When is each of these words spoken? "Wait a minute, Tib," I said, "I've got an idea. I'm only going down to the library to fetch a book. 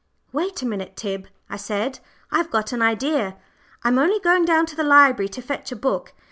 "Wait 0.33 0.59
a 0.63 0.65
minute, 0.65 0.97
Tib," 0.97 1.27
I 1.47 1.57
said, 1.57 1.99
"I've 2.31 2.49
got 2.49 2.71
an 2.73 2.81
idea. 2.81 3.37
I'm 3.83 3.99
only 3.99 4.19
going 4.19 4.45
down 4.45 4.65
to 4.65 4.75
the 4.75 4.81
library 4.83 5.29
to 5.29 5.43
fetch 5.43 5.71
a 5.71 5.75
book. 5.75 6.15